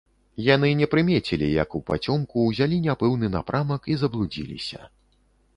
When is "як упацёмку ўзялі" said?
1.63-2.79